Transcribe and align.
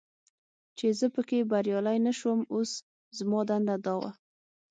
چې 0.77 0.87
زه 0.99 1.07
پکې 1.15 1.39
بریالی 1.51 1.97
نه 2.05 2.11
شوم، 2.19 2.39
اوس 2.53 2.71
زما 3.17 3.39
دنده 3.49 3.75
دا 3.85 3.93
وه. 4.01 4.11